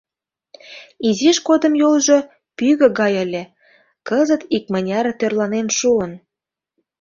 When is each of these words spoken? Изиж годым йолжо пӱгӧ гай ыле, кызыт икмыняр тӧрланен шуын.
Изиж 1.07 1.37
годым 1.47 1.73
йолжо 1.81 2.17
пӱгӧ 2.57 2.87
гай 2.99 3.13
ыле, 3.23 3.43
кызыт 4.07 4.41
икмыняр 4.55 5.05
тӧрланен 5.19 5.67
шуын. 5.77 6.11